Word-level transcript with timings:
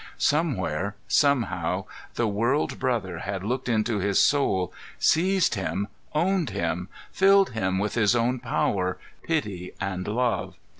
Somewhere, 0.17 0.95
somehow, 1.07 1.85
the 2.15 2.27
World 2.27 2.79
Brother 2.79 3.19
had 3.19 3.43
looked 3.43 3.69
into 3.69 3.99
his 3.99 4.17
soul, 4.19 4.73
seized 4.97 5.53
him, 5.53 5.89
owned 6.15 6.49
him, 6.49 6.89
filled 7.11 7.51
him 7.51 7.77
with 7.77 7.93
His 7.93 8.15
own 8.15 8.39
power, 8.39 8.97
pity 9.27 9.73
and 9.79 10.07
love. 10.07 10.55